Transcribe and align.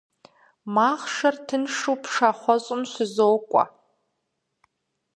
Махъшэр 0.73 1.35
тыншу 1.47 1.95
пшахъуэщӀым 2.01 2.81
щызокӀуэ. 2.91 3.63